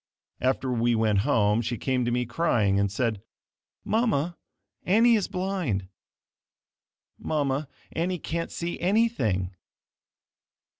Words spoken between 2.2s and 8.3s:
crying, and said, "Mama, Annie is blind. Mama, Annie